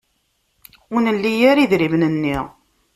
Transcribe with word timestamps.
Ur 0.95 1.01
nli 1.07 1.31
ara 1.51 1.63
idrimen-nni. 1.63 2.37